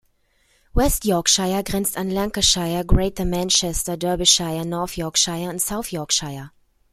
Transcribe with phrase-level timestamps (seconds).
[0.73, 6.49] West Yorkshire grenzt an Lancashire, Greater Manchester, Derbyshire, North Yorkshire und South Yorkshire.